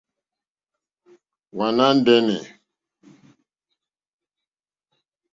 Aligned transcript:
Wàná 1.57 1.85
ndɛ́nɛ̀. 1.97 2.41